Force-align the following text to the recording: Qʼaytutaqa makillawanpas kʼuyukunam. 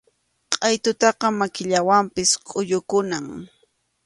Qʼaytutaqa 0.53 1.27
makillawanpas 1.39 2.31
kʼuyukunam. 2.47 3.25